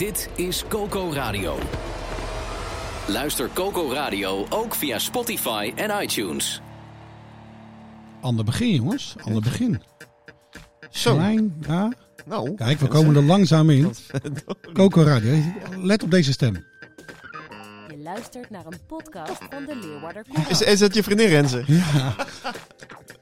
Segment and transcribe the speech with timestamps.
[0.00, 1.58] Dit is Coco Radio.
[3.08, 6.60] Luister Coco Radio ook via Spotify en iTunes.
[8.20, 9.14] Ander begin, jongens.
[9.24, 9.82] Ander begin.
[10.90, 11.14] Zo.
[11.14, 11.92] Klein, ja.
[12.26, 13.94] Nou, Kijk, we komen er langzaam in.
[14.72, 15.42] Coco Radio.
[15.76, 16.64] Let op deze stem.
[17.88, 21.64] Je luistert naar een podcast van de Leeuwarder Is, is dat je vriendin Renze?
[21.66, 22.14] Ja.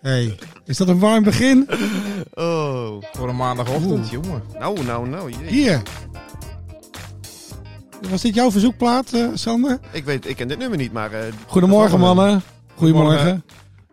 [0.00, 1.69] Hey, is dat een warm begin?
[2.34, 3.02] Oh.
[3.12, 4.42] Voor een maandagochtend, jongen.
[4.58, 5.30] Nou, nou, nou.
[5.30, 5.48] jee.
[5.48, 5.83] Hier.
[8.10, 9.78] Was dit jouw verzoekplaat, eh, Sander?
[9.92, 11.12] Ik weet, ik ken dit nummer niet, maar...
[11.12, 11.98] eh, Goedemorgen, Goedemorgen.
[11.98, 12.42] mannen.
[12.74, 13.18] Goedemorgen.
[13.18, 13.44] Goedemorgen.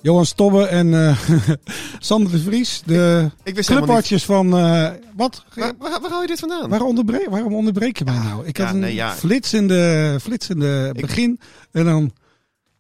[0.02, 1.18] Johan Stobbe en eh,
[2.00, 4.58] Sander de Vries, de ik clubartjes van...
[4.58, 5.44] eh, wat?
[5.56, 6.70] Waar, waar, waar haal je dit vandaan?
[6.70, 8.46] Waarom onderbreek, waarom onderbreek je mij nou?
[8.46, 9.12] Ik Ja, had een nee, ja.
[9.14, 11.40] flitsende, flitsende Ik- begin
[11.72, 12.12] en dan...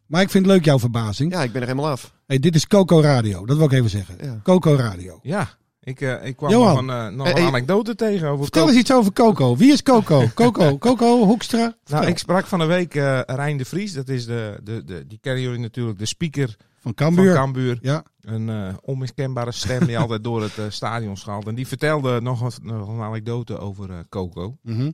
[0.05, 1.31] Maar ik vind het leuk jouw verbazing.
[1.33, 2.13] Ja, ik ben er helemaal af.
[2.27, 4.15] Hey, dit is Coco Radio, dat wil ik even zeggen.
[4.21, 4.39] Ja.
[4.43, 5.19] Coco Radio.
[5.21, 5.49] Ja,
[5.85, 6.85] ik, eh, ik kwam Johan.
[6.85, 8.73] nog een, eh, nog Eh, een anekdote tegen over Vertel Coco.
[8.73, 9.57] eens iets over Coco.
[9.57, 10.27] Wie is Coco?
[10.33, 11.57] Coco, Coco Hoekstra.
[11.57, 12.07] Nou, Vertel.
[12.07, 13.93] ik sprak van de week eh Rijn de Vries.
[13.93, 17.25] Dat is de, de, de, die kennen jullie natuurlijk, de speaker van Cambuur.
[17.25, 17.77] van Cambuur.
[17.81, 18.03] Ja.
[18.21, 21.47] Een onmiskenbare stem die altijd door het stadion schaalt.
[21.47, 24.57] En die vertelde nog een, nog een anekdote over Coco.
[24.61, 24.91] Mhm.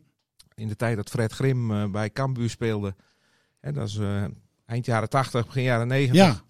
[0.55, 2.95] In de tijd dat Fred Grim bij Cambuur speelde.
[3.59, 3.99] Hè, dat is
[4.65, 6.15] eind jaren 80, begin jaren 90.
[6.15, 6.41] Ja.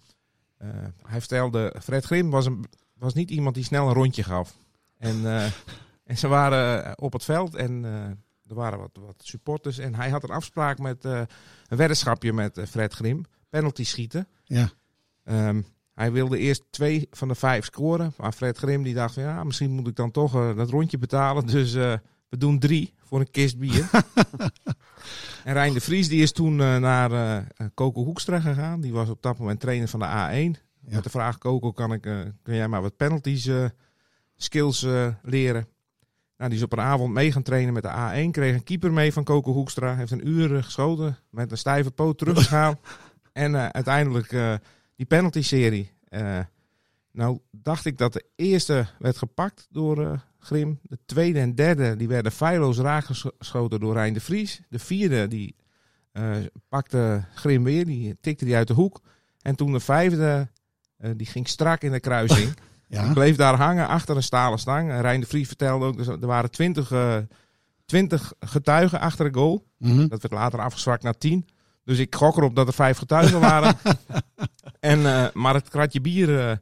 [1.06, 2.64] Hij vertelde, Fred Grim was, een,
[3.02, 4.56] was niet iemand die snel een rondje gaf.
[4.98, 5.44] En, eh,
[6.04, 8.04] en ze waren op het veld en eh,
[8.48, 9.78] er waren wat, wat supporters.
[9.78, 11.20] En hij had een afspraak met eh,
[11.68, 13.24] een weddenschapje met Fred Grim.
[13.48, 14.28] Penalty schieten.
[14.44, 14.70] Ja.
[15.24, 15.62] Ehm,
[15.94, 18.14] hij wilde eerst twee van de vijf scoren.
[18.16, 21.46] Maar Fred Grim die dacht van ja, misschien moet ik dan toch dat rondje betalen.
[21.46, 23.90] Dus we doen drie voor een kist bier.
[25.44, 28.80] en Rijn de Vries die is toen naar eh Coco Hoekstra gegaan.
[28.80, 30.06] Die was op dat moment trainer van de
[30.56, 30.71] A1.
[30.86, 30.94] Ja.
[30.94, 33.64] Met de vraag, Coco, kan, ik, eh, kun jij maar wat penalties eh,
[34.36, 35.66] skills eh, leren?
[36.36, 38.30] Nou, die is op een avond mee gaan trainen met de A1.
[38.30, 39.96] Kreeg een keeper mee van Coco Hoekstra.
[39.96, 41.18] Heeft een uur geschoten.
[41.30, 42.78] Met een stijve poot teruggegaan.
[43.32, 44.60] en uiteindelijk
[44.96, 45.92] die penalty-serie.
[47.12, 50.78] Nou, dacht ik dat de eerste werd gepakt door Grim.
[50.82, 54.62] De tweede en derde die werden feilloos raakgeschoten door Rijn de Vries.
[54.68, 55.56] De vierde die
[56.68, 57.84] pakte Grim weer.
[57.86, 59.00] Die tikte die uit de hoek.
[59.42, 60.48] En toen de vijfde,
[61.16, 62.54] die ging strak in de kruising.
[62.88, 63.02] Ja.
[63.02, 65.00] Die bleef daar hangen achter een stalen stang.
[65.00, 67.16] Rijn de Vries vertelde ook, dus er waren twintig, eh,
[67.84, 69.66] twintig getuigen achter de goal.
[69.78, 70.08] Mhm.
[70.08, 71.48] Dat werd later afgezwakt naar tien.
[71.84, 73.76] Dus ik gok erop dat er vijf getuigen waren.
[74.80, 76.56] en, eh, maar het kratje bier eh,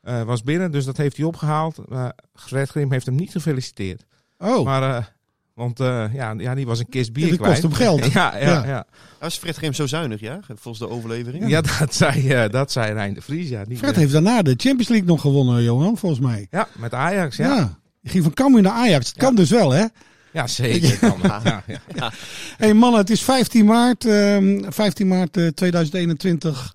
[0.00, 1.78] eh, was binnen, dus dat heeft hij opgehaald.
[1.88, 4.04] Uh, Fred Grim heeft hem niet gefeliciteerd.
[4.38, 5.04] Oh, Maar, eh,
[5.54, 7.52] want eh, ja, ja, die was een kist bier Ja, die kwijt.
[7.52, 8.12] kost hem geld.
[8.12, 8.66] ja, ja, Ja.
[8.66, 8.86] ja.
[9.20, 10.40] Was Fred Grim zo zuinig, ja?
[10.46, 11.48] Volgens de overlevering?
[11.48, 11.60] ja.
[11.78, 13.48] dat, zei, eh, dat zei Rijn de Vries.
[13.48, 16.46] Ja, Fred eh, heeft daarna de Champions League nog gewonnen, Johan, volgens mij.
[16.50, 17.54] ja met Ajax, Ja.
[17.56, 17.78] ja.
[18.00, 19.08] Je ging van Cambuur naar Ajax.
[19.08, 19.84] Het kan dus wel, hè?
[20.32, 20.98] Ja, zeker.
[20.98, 21.42] Kan, ja,
[21.94, 22.12] ja.
[22.56, 26.74] hey, mannen, het is 15 maart, ehm 15 maart eh, 2021.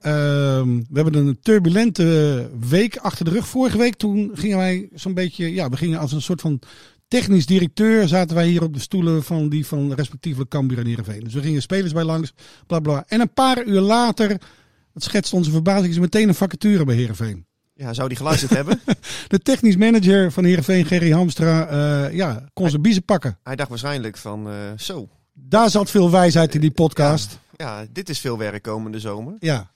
[0.00, 3.46] Ehm, we hebben een turbulente week achter de rug.
[3.48, 6.60] Vorige week toen gingen wij zo'n beetje, ja, we gingen als een soort van
[7.10, 11.20] technisch directeur zaten wij hier op de stoelen van die van respectievelijk Cambuur en Heerenveen.
[11.20, 12.32] Dus we gingen spelers bij langs,
[12.66, 13.04] bla bla.
[13.08, 14.28] En een paar uur later,
[14.92, 17.46] dat schetst onze verbazing, is er meteen een vacature bij Heerenveen.
[17.74, 18.80] Ja, zou die geluisterd hebben?
[19.28, 23.38] De technisch manager van Heerenveen, Gerry Hamstra, eh, ja, kon zijn biezen pakken.
[23.42, 27.38] Hij dacht waarschijnlijk van, eh, zo, Daar zat veel wijsheid in die podcast.
[27.56, 29.34] ja, dit is veel werk komende zomer.
[29.38, 29.70] Ja,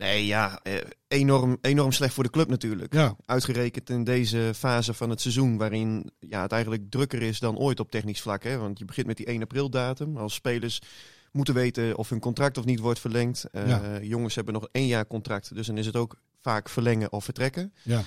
[0.00, 0.74] Nee, ja, eh,
[1.08, 2.92] enorm, enorm slecht voor de club natuurlijk.
[2.94, 3.16] ja.
[3.26, 7.80] Uitgerekend in deze fase van het seizoen, waarin ja, het eigenlijk drukker is dan ooit
[7.80, 8.42] op technisch vlak.
[8.42, 8.58] Hè?
[8.58, 10.16] Want je begint met die 1 april datum.
[10.16, 10.80] Als spelers
[11.32, 13.44] moeten weten of hun contract of niet wordt verlengd.
[13.52, 13.98] Eh, Ja.
[14.02, 17.72] Jongens hebben nog één jaar contract, dus dan is het ook vaak verlengen of vertrekken.
[17.82, 18.02] Ja.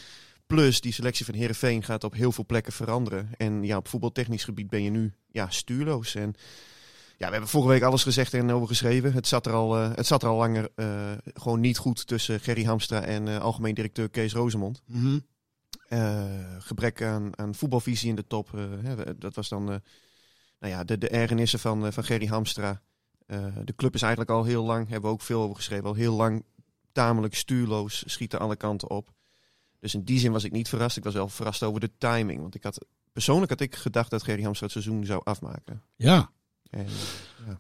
[0.48, 3.30] Plus die selectie van Herenveen gaat op heel veel plekken veranderen.
[3.38, 6.16] En ja, op voetbaltechnisch gebied ben je nu ja, stuurloos.
[6.16, 6.34] En
[7.18, 9.13] ja, we hebben vorige week alles gezegd en over geschreven.
[9.13, 12.39] Het zat er al, eh, het zat er al langer eh, gewoon niet goed tussen
[12.39, 14.81] Gerry Hamstra en eh, algemeen directeur Kees Rozemond.
[14.86, 15.19] Mhm.
[15.88, 16.24] Eh,
[16.60, 18.54] gebrek aan, aan voetbalvisie in de top.
[18.54, 19.77] eh, hè, dat was dan eh,
[20.60, 22.81] nou ja, de, de ergernissen van, van Gerry Hamstra.
[23.25, 25.94] Eh, de club is eigenlijk al heel lang, hebben we ook veel over geschreven, al
[25.94, 26.44] heel lang
[26.92, 29.12] tamelijk stuurloos, schieten alle kanten op.
[29.80, 30.98] Dus in die zin was ik niet verrast.
[30.98, 32.42] Ik was wel verrast over de timing.
[32.42, 35.81] Want ik had, persoonlijk had ik gedacht dat Gerry Hamstra het seizoen zou afmaken.
[35.95, 36.31] Ja.
[36.74, 36.86] En,
[37.48, 37.60] ja.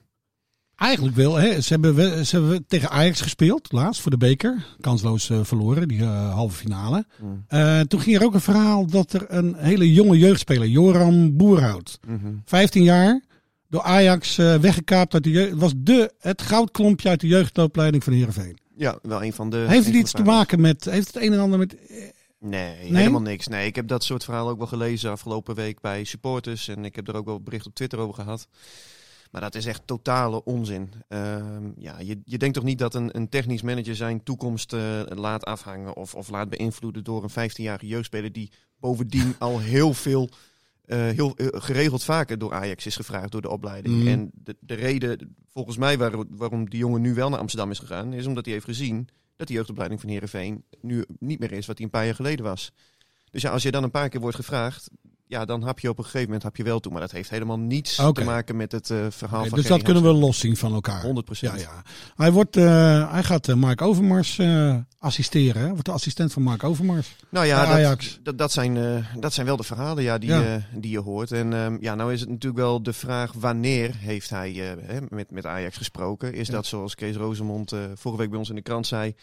[0.75, 1.35] Eigenlijk wel.
[1.35, 1.61] Hè.
[1.61, 4.65] Ze, hebben, we- ze hebben tegen Ajax gespeeld, laatst voor de beker.
[4.79, 7.05] Kansloos eh, verloren, die eh, halve finale.
[7.21, 7.43] Mm.
[7.47, 11.99] Eh, toen ging er ook een verhaal dat er een hele jonge jeugdspeler, Joram Boerhout,
[12.07, 12.33] Mhm.
[12.45, 13.21] 15 jaar,
[13.69, 15.53] door Ajax weggekaapt uit de jeugd.
[15.55, 18.57] Was de, het goudklompje uit de jeugdopleiding van Heerenveen.
[18.75, 19.57] Ja, wel een van de...
[19.67, 21.75] Heeft het iets te maken met, heeft het een en ander met...
[22.39, 22.95] Nee, Nee?
[22.95, 23.47] helemaal niks.
[23.47, 26.67] Nee, ik heb dat soort verhalen ook wel gelezen afgelopen week bij supporters.
[26.67, 28.47] En ik heb er ook wel bericht op Twitter over gehad.
[29.33, 30.89] Maar dat is echt totale onzin.
[31.07, 35.01] Ehm, ja, je, je denkt toch niet dat een, een technisch manager zijn toekomst eh,
[35.05, 40.29] laat afhangen of, of laat beïnvloeden door een 15-jarige jeugdspeler die bovendien al heel veel,
[40.85, 43.95] eh, heel eh, geregeld vaker door Ajax is gevraagd door de opleiding.
[43.95, 44.07] Mhm.
[44.07, 47.79] En de, de reden volgens mij waar, waarom die jongen nu wel naar Amsterdam is
[47.79, 51.65] gegaan, is omdat hij heeft gezien dat de jeugdopleiding van Heerenveen nu niet meer is
[51.65, 52.71] wat hij een paar jaar geleden was.
[53.31, 54.89] Dus ja, als je dan een paar keer wordt gevraagd,
[55.33, 56.91] ja, dan heb je op een gegeven moment heb je wel toe.
[56.91, 59.81] Maar dat heeft helemaal niets te maken met het eh, verhaal Nee, van dus dat
[59.81, 61.01] kunnen we loszien van elkaar.
[61.01, 61.51] Hamstra.
[61.51, 61.55] 100%.
[61.55, 61.83] Ja, ja.
[62.15, 64.41] Hij, wordt, eh, hij gaat eh, Mark Overmars
[64.99, 65.61] assisteren.
[65.61, 65.69] Hè?
[65.69, 67.15] Wordt de assistent van Mark Overmars.
[67.29, 68.13] Nou ja, Ajax.
[68.13, 70.61] dat, dat, dat, zijn, dat zijn wel de verhalen ja, die, Ja.
[70.75, 71.31] die je hoort.
[71.31, 74.77] En ehm, ja, nou is het natuurlijk wel de vraag wanneer heeft hij
[75.09, 76.33] met, met Ajax gesproken.
[76.33, 76.53] Is Ja.
[76.53, 79.15] dat zoals Kees Rozemond vorige week bij ons in de krant zei,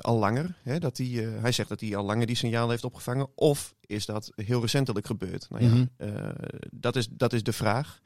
[0.00, 0.56] al langer?
[0.62, 3.28] Hè, dat hij, hij zegt dat hij al langer die signaal heeft opgevangen.
[3.34, 5.46] Of is dat heel recentelijk gebeurd?
[5.50, 5.84] Nou ja, Mhm.
[5.96, 6.28] eh,
[6.70, 8.00] dat, is, dat is de vraag.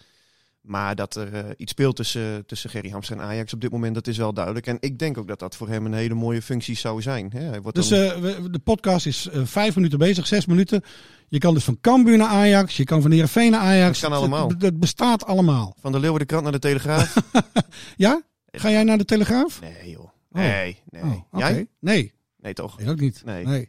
[0.61, 3.95] Maar dat er eh, iets speelt tussen, tussen Gerry Hamster en Ajax op dit moment,
[3.95, 4.67] dat is wel duidelijk.
[4.67, 7.31] En ik denk ook dat dat voor hem een hele mooie functie zou zijn.
[7.33, 7.41] Hè?
[7.41, 10.83] Hij wordt Dus dan- eh, we- de podcast is vijf minuten bezig, zes minuten.
[11.29, 14.01] Je kan dus van Cambuur naar Ajax, je kan van Heerenveen naar Ajax.
[14.01, 14.49] Dat kan allemaal.
[14.49, 15.77] Het, het bestaat allemaal.
[15.81, 17.15] Van de Leeuwardenkrant naar de Telegraaf?
[17.97, 18.23] Ja?
[18.53, 19.61] Ga jij naar de Telegraaf?
[19.61, 20.01] Nee, joh.
[20.01, 20.11] Oh.
[20.31, 21.03] Nee, nee.
[21.03, 21.39] Oh.
[21.39, 21.67] Jij?
[21.81, 22.81] Nee, Nee, toch?
[22.81, 23.23] ik ook niet.
[23.25, 23.45] Nee.
[23.47, 23.69] nee.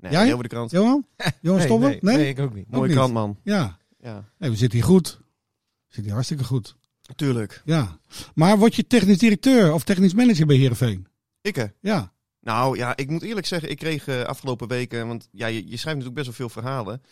[0.00, 0.22] Nee, Jij?
[0.22, 0.70] Leeuwardenkrant.
[0.70, 1.06] Johan?
[1.42, 1.86] Johan Stobbe?
[1.86, 2.16] nee, Nee?
[2.16, 2.70] nee, ik ook niet.
[2.70, 3.38] Mooie krant, man.
[3.42, 3.78] Ja.
[4.02, 5.08] Ja, Nee, we zitten hier goed.
[5.20, 5.24] We
[5.86, 6.76] zitten hier hartstikke goed.
[7.16, 7.62] tuurlijk.
[7.64, 7.98] Ja.
[8.34, 11.06] Maar word je technisch directeur of technisch manager bij Heerenveen?
[11.42, 11.64] Ik, hè?
[11.80, 12.12] Ja.
[12.40, 15.76] Nou ja, ik moet eerlijk zeggen, ik kreeg eh, afgelopen weken, want ja, je, je
[15.76, 17.02] schrijft natuurlijk best wel veel verhalen.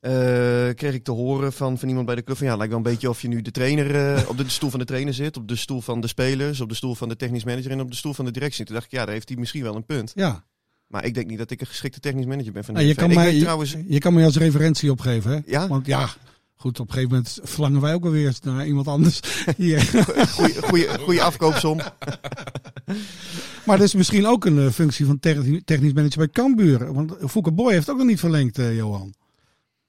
[0.00, 2.74] eh, kreeg ik te horen van, van iemand bij de club van ja, het lijkt
[2.76, 5.14] wel een beetje of je nu de trainer eh, op de stoel van de trainer
[5.14, 7.80] zit, op de stoel van de spelers, op de stoel van de technisch manager en
[7.80, 8.64] op de stoel van de directie.
[8.64, 10.12] Toen dacht ik, ja, daar heeft hij misschien wel een punt.
[10.14, 10.44] Ja.
[10.92, 13.10] Maar ik denk niet dat ik een geschikte technisch manager ben van Nou, je, kan
[13.10, 15.38] Ik mij, weet trouwens, je, je kan mij als referentie opgeven, hè?
[15.46, 16.08] ja, Want ja,
[16.54, 19.20] goed, op een gegeven moment verlangen wij ook alweer naar iemand anders.
[21.00, 21.80] Goeie afkoopsom.
[23.66, 26.92] Maar dat is misschien ook een eh, functie van techni- technisch manager bij Cambuur.
[26.92, 29.14] Want Fouke Boy heeft ook nog niet verlengd, eh, Johan.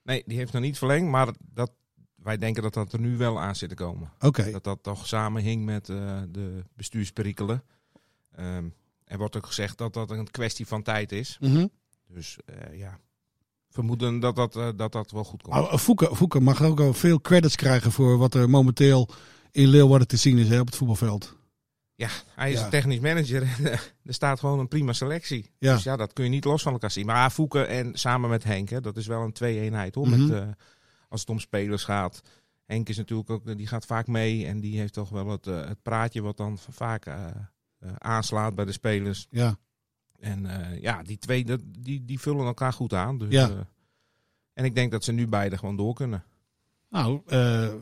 [0.03, 1.71] Nee, die heeft nog niet verlengd, maar dat,
[2.15, 4.11] wij denken dat dat er nu wel aan zit te komen.
[4.19, 4.51] Oké.
[4.51, 7.63] Dat dat toch samenhing met eh, de bestuursperikelen.
[8.35, 8.65] Ehm,
[9.13, 11.37] er wordt ook gezegd dat dat een kwestie van tijd is.
[11.39, 11.67] Mhm.
[12.07, 12.99] Dus eh, ja,
[13.69, 15.55] vermoeden dat dat, eh, dat dat wel goed komt.
[15.55, 19.09] Eh, Fouke, Fouke mag ook al veel credits krijgen voor wat er momenteel
[19.51, 21.35] in Leeuwarden te zien is hè, op het voetbalveld.
[21.95, 22.69] Ja, hij is Ja.
[22.69, 25.51] technisch manager en eh, er staat gewoon een prima selectie.
[25.57, 25.73] Ja.
[25.73, 27.05] Dus ja, dat kun je niet los van elkaar zien.
[27.05, 30.07] Maar Fouke en samen met Henk, hè, dat is wel een twee-eenheid hoor.
[30.09, 30.27] Mhm.
[30.27, 30.55] met,
[31.09, 32.21] als het om spelers gaat.
[32.65, 35.81] Henk is natuurlijk ook, die gaat vaak mee en die heeft toch wel het, het
[35.81, 37.05] praatje wat dan vaak
[37.97, 39.27] aanslaat bij de spelers.
[39.29, 39.57] Ja.
[40.19, 43.17] En eh, ja, die twee, dat, die, die vullen elkaar goed aan.
[43.17, 43.49] Dus, Ja.
[43.49, 43.55] eh,
[44.53, 46.23] en ik denk dat ze nu beide gewoon door kunnen.
[46.89, 47.73] Nou, eh,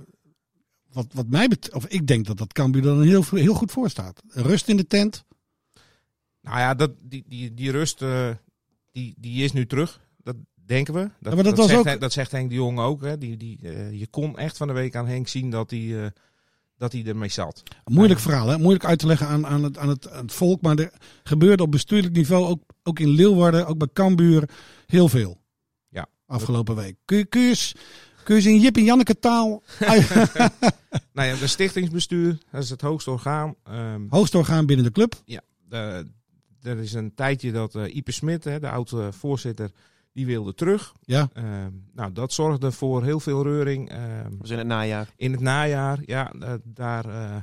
[0.92, 3.89] wat, wat mij betreft, of ik denk dat dat Cambuur dan heel, heel goed voor
[3.89, 4.24] staat.
[4.27, 5.25] Rust in de tent.
[6.41, 8.29] Nou ja, dat, die, die, die rust, eh,
[8.91, 10.01] die, die is nu terug.
[10.24, 11.00] Dat denken we.
[11.00, 13.01] Dat, Ja, maar dat was zegt, ook- Henk- dat zegt Henk de Jong ook.
[13.01, 13.17] Hè.
[13.17, 16.12] Die, die, eh, je kon echt van de week aan Henk zien dat hij, eh,
[16.82, 17.64] dat hij ermee zat.
[17.86, 18.58] Moeilijk verhaal, hè?
[18.58, 20.62] moeilijk uit te leggen aan, aan, het, aan, het, aan het volk.
[20.62, 20.92] Maar er
[21.24, 24.50] gebeurde op bestuurlijk niveau, ook, ook in Leeuwarden, ook bij Cambuur,
[24.86, 25.38] heel veel.
[25.90, 26.06] Ja.
[26.26, 26.96] Afgelopen week.
[27.06, 27.76] Kun je, kun je, eens-
[28.24, 29.64] kun je eens in Jip en Janneke taal
[31.14, 33.56] Nou ja, de stichtingsbestuur, dat is het hoogste orgaan.
[33.64, 35.22] Ehm, hoogst orgaan binnen de club?
[35.70, 36.08] de-
[36.62, 39.72] er is een tijdje dat eh Ipe Smit, hè, de oude voorzitter,
[40.13, 40.94] die wilde terug.
[41.01, 41.30] Ja.
[41.34, 43.89] Ehm, nou, dat zorgde voor heel veel reuring.
[43.89, 45.08] Ehm, Dat was in het najaar.
[45.15, 47.36] in het najaar, ja, eh, daar, eh,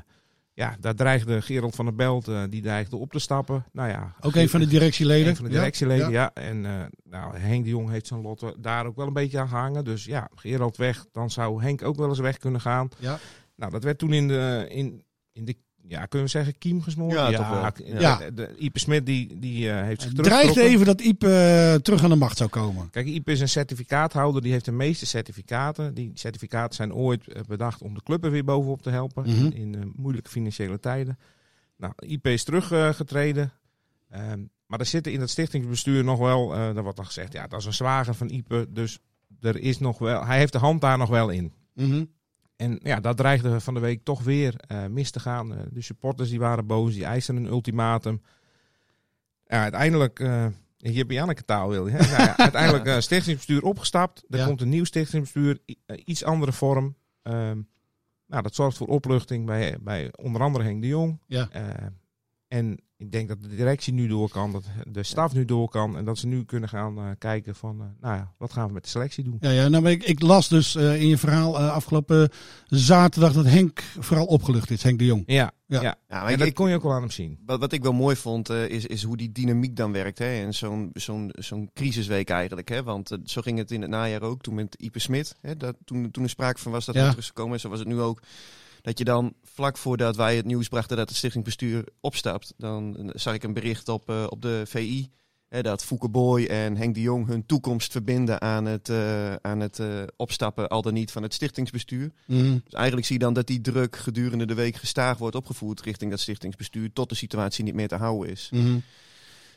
[0.53, 3.65] ja, daar dreigde Gerald van der Belt, eh, die dreigde op te stappen.
[3.73, 5.29] Nou ja, Ook een van de directieleden.
[5.29, 6.43] Een van de directieleden, Ja, ja.
[6.43, 9.49] En eh, nou, Henk de Jong heeft zijn lot daar ook wel een beetje aan
[9.49, 9.85] gehangen.
[9.85, 12.89] Dus ja, Gerald weg, dan zou Henk ook wel eens weg kunnen gaan.
[12.99, 13.19] Ja.
[13.57, 15.57] Nou, dat werd toen in de, in, in de
[15.89, 17.13] ja, kunnen we zeggen, kiem gesmoord?
[17.13, 17.63] Ja, toch wel.
[17.95, 18.17] de- Ja.
[18.17, 21.75] De, de, Ipe Smit, die, die eh, heeft zich Het dreigde even dat Iep eh,
[21.75, 22.91] terug aan de macht zou komen.
[22.91, 25.95] Kijk, Ipe is een certificaathouder, die heeft de meeste certificaten.
[25.95, 29.45] Die certificaten zijn ooit eh, bedacht om de club er weer bovenop te helpen Mhm.
[29.45, 31.19] in, in eh, moeilijke financiële tijden.
[31.77, 33.53] Nou, Ipe is teruggetreden.
[34.11, 37.47] Ehm, maar er zitten in het stichtingsbestuur nog wel, eh daar wordt dan gezegd, ja,
[37.47, 38.67] dat is een zwager van Ipe.
[38.71, 38.99] Dus
[39.41, 41.53] er is nog wel, hij heeft de hand daar nog wel in.
[41.75, 42.05] Mhm.
[42.59, 45.55] En ja, dat dreigde van de week toch weer eh, mis te gaan.
[45.55, 48.23] Eh, de supporters die waren boos, die eisten een ultimatum.
[49.47, 50.47] Ja, uiteindelijk, eh
[50.79, 51.93] hier bij Janneke taal wil je.
[51.93, 51.99] Hè?
[51.99, 54.25] Nou ja, uiteindelijk stichtingsbestuur opgestapt.
[54.31, 54.47] Er Ja.
[54.47, 55.59] komt een nieuw stichtingsbestuur,
[56.05, 56.97] iets andere vorm.
[57.23, 57.61] Ehm,
[58.27, 61.21] nou, dat zorgt voor opluchting bij, bij onder andere Henk de Jong.
[61.27, 61.49] Ja.
[62.49, 65.97] En ik denk dat de directie nu door kan, dat de staf nu door kan.
[65.97, 68.73] En dat ze nu kunnen gaan eh, kijken van, eh, nou ja, wat gaan we
[68.73, 69.37] met de selectie doen?
[69.41, 72.31] Ja, ja nou, maar ik, ik las dus eh, in je verhaal eh, afgelopen
[72.67, 75.23] zaterdag dat Henk vooral opgelucht is, Henk de Jong.
[75.27, 75.81] Ja, Ja.
[75.81, 75.83] ja.
[75.83, 77.39] Ja, maar en ik- dat ik- kon je ook wel aan hem zien.
[77.47, 80.19] Wat, wat ik wel mooi vond, eh, is, is hoe die dynamiek dan werkt.
[80.19, 80.45] Hè?
[80.45, 82.69] En zo'n zo'n zo'n crisisweek eigenlijk.
[82.69, 82.83] Hè?
[82.83, 84.43] Want zo ging het in het najaar ook.
[84.43, 85.37] Toen met Ipe Smit.
[85.41, 85.57] Hè?
[85.57, 87.01] Dat, toen, toen er sprake van was dat Ja.
[87.01, 87.53] het terug zou komen.
[87.55, 88.23] En zo was het nu ook.
[88.83, 92.55] Dat je dan vlak voordat wij het nieuws brachten dat het stichtingsbestuur opstapt.
[92.57, 95.11] Dan zag ik een bericht op, eh, op de VI.
[95.49, 99.61] Hè, dat Fouke Boy en Henk de Jong hun toekomst verbinden aan het, eh, aan
[99.61, 102.13] het eh, opstappen, al dan niet van het stichtingsbestuur.
[102.27, 102.59] Mhm.
[102.65, 106.11] Dus eigenlijk zie je dan dat die druk gedurende de week gestaag wordt opgevoerd richting
[106.11, 106.93] dat stichtingsbestuur.
[106.93, 108.49] Tot de situatie niet meer te houden is.
[108.53, 108.79] Mhm.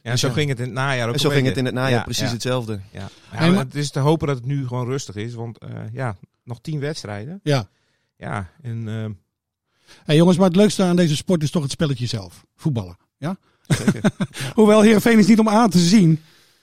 [0.04, 0.34] Ja, zo ja.
[0.34, 2.28] ging het in het najaar ook En zo ging het in het najaar Ja, precies
[2.28, 2.32] ja.
[2.32, 2.80] hetzelfde.
[2.92, 3.10] Ja.
[3.32, 6.62] Maar- Het is te hopen dat het nu gewoon rustig is, want eh, ja, nog
[6.62, 7.40] tien wedstrijden.
[7.44, 7.70] Ja.
[8.22, 9.06] Ja, en eh,
[10.04, 12.46] Hey, jongens, maar het leukste aan deze sport is toch het spelletje zelf.
[12.56, 12.98] Voetballen.
[13.18, 13.38] Ja?
[13.68, 14.12] Zeker.
[14.56, 16.20] Hoewel Heerenveen is niet om aan te zien.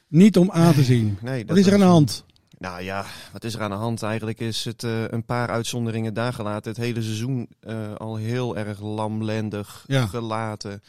[0.08, 1.18] Niet om aan te zien.
[1.20, 2.24] Nee, dat Wat is er aan de hand?
[2.58, 4.02] Nou ja, wat is er aan de hand?
[4.02, 6.70] Eigenlijk is het eh, een paar uitzonderingen daar gelaten.
[6.70, 10.06] Het hele seizoen eh, al heel erg lamlendig Ja.
[10.06, 10.70] gelaten.
[10.70, 10.80] Er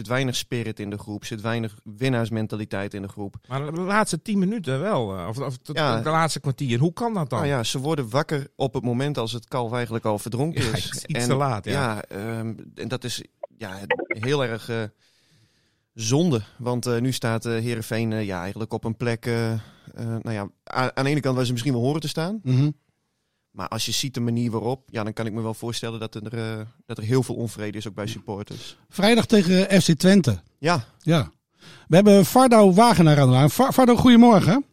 [0.00, 1.20] zit weinig spirit in de groep.
[1.20, 3.34] Er zit weinig winnaarsmentaliteit in de groep.
[3.48, 6.00] maar de laatste tien minuten wel, eh, of, of de, Ja.
[6.00, 6.78] de laatste kwartier.
[6.78, 7.38] Hoe kan dat dan?
[7.38, 10.72] Nou ja, ze worden wakker op het moment als het kalf eigenlijk al verdronken Ja,
[10.72, 10.86] is.
[10.86, 12.02] iets- iets te laat, ja.
[12.02, 13.22] ehm, en dat is
[13.58, 14.70] ja, heel erg
[15.94, 16.40] zonde.
[16.58, 19.24] Want eh, nu staat eh Heerenveen eh, ja, eigenlijk op een plek...
[20.22, 22.40] nou ja, aan, aan de ene kant waar ze misschien wel horen te staan.
[22.42, 22.70] Mhm.
[23.50, 24.82] Maar als je ziet de manier waarop...
[24.86, 27.78] Ja, dan kan ik me wel voorstellen dat er, eh, dat er heel veel onvrede
[27.78, 28.76] is ook bij supporters.
[28.88, 30.38] Vrijdag tegen FC Twente.
[30.58, 31.30] Ja, Ja.
[31.88, 33.50] We hebben Fardo Wagenaar aan de lijn.
[33.50, 34.64] Fa- Fardo, goedemorgen.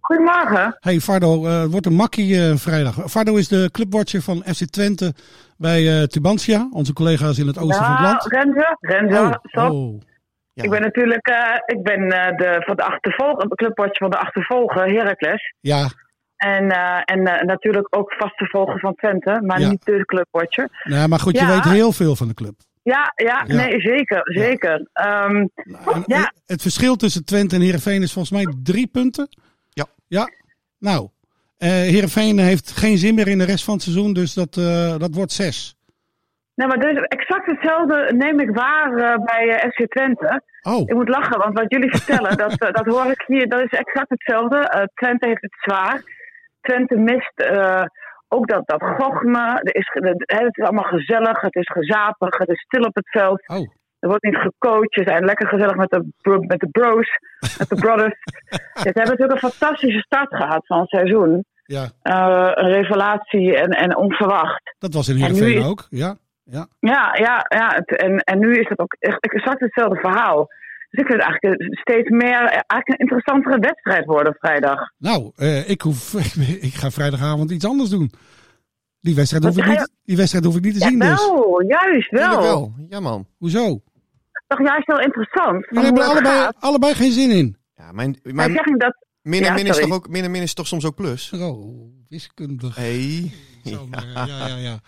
[0.00, 0.76] Goedemorgen.
[0.80, 3.10] Hey Fardo, eh, het wordt een makkie eh, vrijdag.
[3.10, 5.14] Fardo is de clubwatcher van FC Twente
[5.56, 6.68] bij eh, Tubantia.
[6.72, 8.24] Onze collega's in het oosten van het Ja, land.
[8.26, 9.70] Renze, Renze, stop.
[9.70, 10.00] oh.
[10.52, 10.62] Ja.
[10.64, 13.46] Ik ben natuurlijk eh, ik ben, eh, de, van de achtervolger,
[13.92, 15.54] van de achtervolger, Heracles.
[15.60, 15.88] ja,
[16.36, 19.68] En, eh, en eh, natuurlijk ook vaste volger van Twente, maar Ja.
[19.68, 20.68] niet de clubwatcher.
[20.84, 21.54] nou, maar goed, je Ja.
[21.54, 22.54] weet heel veel van de club.
[22.82, 23.54] Ja, ja, Ja.
[23.54, 24.88] nee, zeker, zeker.
[24.92, 26.32] Ehm, En, Ja.
[26.46, 29.28] Het verschil tussen Twente en Heerenveen is volgens mij drie punten.
[29.70, 29.86] Ja.
[30.08, 30.28] Ja,
[30.78, 31.08] nou.
[31.58, 34.98] eh Heerenveen heeft geen zin meer in de rest van het seizoen, dus dat, eh,
[34.98, 35.76] dat wordt zes.
[36.60, 40.42] Nou, maar dus exact hetzelfde neem ik waar eh, bij eh, FC Twente.
[40.62, 43.60] Oh, Ik moet lachen, want wat jullie vertellen, dat, eh, dat hoor ik hier, dat
[43.60, 44.88] is exact hetzelfde.
[44.94, 46.02] Twente heeft het zwaar.
[46.60, 47.50] Twente mist
[48.28, 49.60] ook dat, dat gochme.
[49.62, 53.48] Er is, het is allemaal gezellig, het is gezapig, het is stil op het veld.
[53.48, 53.68] oh.
[53.98, 56.04] Er wordt niet gecoacht, ze zijn lekker gezellig met de,
[56.46, 57.08] met de bros,
[57.58, 58.18] met de brothers.
[58.82, 61.44] Ze hebben natuurlijk een fantastische start gehad van het seizoen.
[61.64, 64.74] Ja, een revelatie en, en onverwacht.
[64.78, 65.86] dat was in Heerenveen is- ook.
[65.90, 66.14] Ja,
[66.50, 66.66] ja.
[66.80, 67.74] Ja, ja, ja.
[67.74, 70.46] het- en, en nu is het ook echt exact hetzelfde verhaal.
[70.90, 74.78] Dus ik vind het eigenlijk steeds meer eigenlijk een interessantere wedstrijd worden vrijdag.
[74.98, 76.14] Nou, eh, ik, hoef,
[76.68, 78.10] ik ga vrijdagavond iets anders doen.
[79.00, 81.08] Die wedstrijd hoef ik niet, die wedstrijd hoef ik niet te Ja, zien dus.
[81.26, 82.42] wel, juist wel.
[82.42, 82.72] wel.
[82.88, 83.26] Ja man.
[83.38, 83.80] Hoezo?
[84.46, 85.66] Toch juist heel interessant.
[85.68, 86.56] We hebben het allebei, gaat.
[86.60, 87.56] allebei geen zin in.
[87.74, 89.06] Ja, mijn, Maar mijn zeg ik dat...
[89.22, 91.32] min en Ja, min is toch ook min en min is toch soms ook plus.
[91.32, 92.76] Oh, wiskundig.
[92.76, 93.30] Hey.
[93.64, 94.78] Zo, maar, ja, ja, ja.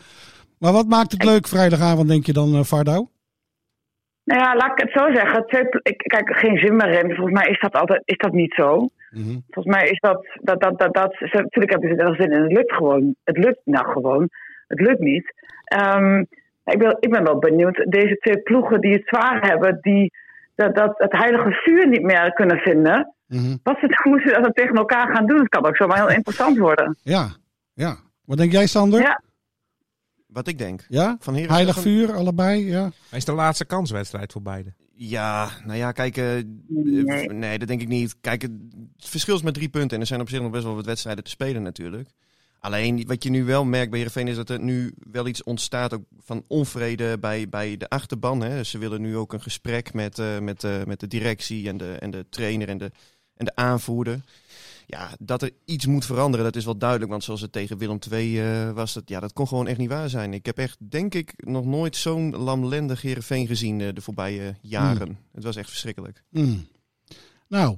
[0.62, 3.10] Maar wat maakt het leuk vrijdagavond, denk je dan, eh Vardouw?
[4.24, 5.46] Nou ja, laat ik het zo zeggen.
[5.46, 7.14] Twee, ik kijk, geen zin meer in.
[7.14, 8.88] Volgens mij is dat altijd is dat niet zo.
[9.10, 9.38] Mhm.
[9.50, 10.26] Volgens mij is dat...
[10.40, 12.42] dat, dat, dat, dat ze, natuurlijk hebben ze er zin in.
[12.42, 13.14] Het lukt gewoon.
[13.24, 14.28] Het lukt nou gewoon.
[14.66, 15.34] Het lukt niet.
[15.64, 16.18] Ehm,
[16.64, 17.84] ik, ben, ik ben wel benieuwd.
[17.88, 19.78] Deze twee ploegen die het zwaar hebben...
[19.80, 20.12] die
[20.54, 23.14] dat, dat het heilige vuur niet meer kunnen vinden...
[23.26, 23.56] Mhm.
[23.62, 25.38] Wat ze dan moeten ze dat tegen elkaar gaan doen?
[25.38, 26.96] Het kan ook zomaar heel interessant worden.
[27.02, 27.28] Ja,
[27.72, 27.96] ja.
[28.24, 29.00] Wat denk jij, Sander?
[29.00, 29.20] Ja.
[30.32, 30.86] Wat ik denk.
[30.88, 31.16] Ja?
[31.20, 32.92] Van Heerenveen Heilig vuur, allebei, ja.
[33.08, 34.72] Hij is de laatste kanswedstrijd voor beide.
[34.94, 36.16] Ja, nou ja, kijk.
[36.16, 36.24] eh,
[36.68, 37.28] Nee.
[37.28, 37.58] nee.
[37.58, 38.16] dat denk ik niet.
[38.20, 38.50] Kijk, het
[38.96, 39.94] verschil is maar drie punten.
[39.94, 42.08] En er zijn op zich nog best wel wat wedstrijden te spelen natuurlijk.
[42.58, 45.94] Alleen wat je nu wel merkt bij Heerenveen is dat er nu wel iets ontstaat
[45.94, 48.40] ook van onvrede bij, bij de achterban.
[48.40, 48.64] Hè.
[48.64, 51.92] Ze willen nu ook een gesprek met, eh, met, eh, met de directie en de,
[51.92, 52.90] en de trainer en de,
[53.36, 54.20] en de aanvoerder.
[54.98, 57.10] Ja, dat er iets moet veranderen, dat is wel duidelijk.
[57.10, 59.90] Want zoals het tegen Willem II eh, was, dat, ja, dat kon gewoon echt niet
[59.90, 60.32] waar zijn.
[60.34, 65.18] Ik heb echt, denk ik, nog nooit zo'n lamlendig Heerenveen gezien eh, de voorbije jaren.
[65.32, 66.22] Het was echt verschrikkelijk.
[66.30, 66.66] Hmm.
[67.48, 67.76] Nou,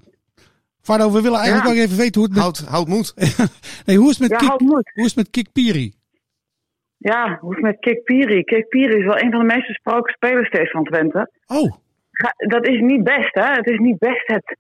[0.81, 1.75] Vardo, we willen eigenlijk Ja.
[1.75, 3.15] wel even weten hoe het met, Houd, houd moed.
[3.87, 5.93] nee, hoe is het met, Ja, Kik, hoe is het met Kik Piri?
[6.97, 8.43] Ja, hoe is het met Kik Piri?
[8.45, 11.31] Kik Piri is wel een van de meest besproken spelers steeds van Twente.
[11.47, 11.73] Oh,
[12.49, 13.53] dat is niet best, hè?
[13.53, 14.57] Het is niet best het.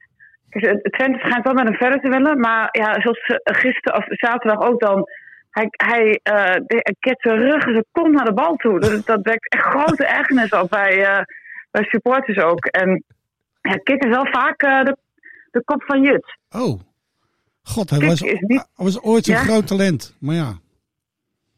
[0.90, 4.60] Twente schijnt wel met hem verder te willen, maar ja, zoals eh, gisteren of zaterdag
[4.68, 5.08] ook dan.
[5.50, 6.20] Hij, hij
[6.66, 8.80] de- keert zijn rug en zijn kont naar de bal toe.
[8.80, 11.22] Dat, dat wekt echt grote ergernis op bij, eh,
[11.70, 12.64] bij supporters ook.
[12.66, 13.04] En
[13.82, 14.96] Kik is wel vaak de,
[15.50, 16.38] de kop van Jut.
[16.50, 16.80] oh.
[17.62, 19.36] God, hij Kik was, niet- hij was ooit Ja?
[19.36, 20.16] groot talent.
[20.20, 20.52] Maar ja.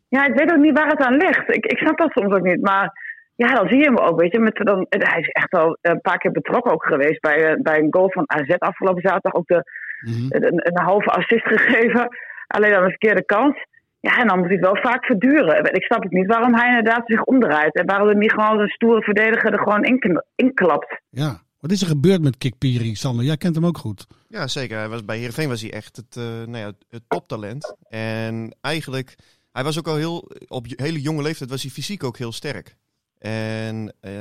[0.08, 1.48] Ja, ik weet ook niet waar het aan ligt.
[1.54, 2.60] Ik, ik snap dat soms ook niet.
[2.62, 3.05] Maar
[3.37, 4.38] ja, dan zie je hem ook, weet je.
[4.40, 7.78] Met, dan, hij is echt al een paar keer betrokken ook geweest bij, eh, bij
[7.78, 9.35] een goal van AZ afgelopen zaterdag.
[9.35, 10.26] Ook de, Mhm.
[10.28, 12.09] een, een halve assist gegeven.
[12.47, 13.64] Alleen dan een verkeerde kans.
[14.00, 15.73] Ja, en dan moet hij het wel vaak verduren.
[15.75, 17.75] Ik snap het niet waarom hij inderdaad zich omdraait.
[17.75, 21.00] En waarom hij niet gewoon een stoere verdediger er gewoon in, inklapt.
[21.11, 21.45] ja.
[21.61, 23.25] Wat is er gebeurd met Kik Piri, Sander?
[23.25, 24.07] Jij kent hem ook goed.
[24.28, 24.76] Ja, zeker.
[24.78, 27.76] Hij was, bij Heerenveen was hij echt het, eh, nou ja, het toptalent.
[27.88, 29.14] En eigenlijk,
[29.52, 32.76] hij was ook al heel, op hele jonge leeftijd was hij fysiek ook heel sterk.
[33.18, 34.12] En eh,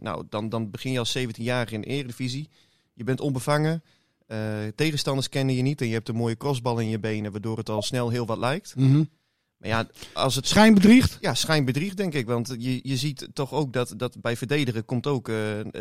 [0.00, 2.48] nou, dan, dan begin je als 17 jaar in de eredivisie.
[2.92, 3.82] Je bent onbevangen.
[4.26, 4.38] Eh,
[4.74, 7.68] tegenstanders kennen je niet en je hebt een mooie crossbal in je benen, waardoor het
[7.68, 8.76] al snel heel wat lijkt.
[8.76, 9.04] Mhm.
[9.56, 11.18] Maar ja, als het Schijnbedriegt?
[11.20, 12.26] ja, schijnbedrieg denk ik.
[12.26, 15.36] Want je, je ziet toch ook dat, dat bij verdedigen komt ook eh,